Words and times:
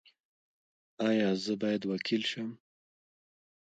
ایا 1.09 1.29
زه 1.43 1.53
باید 1.61 1.81
وکیل 1.91 2.21
شم؟ 2.29 2.49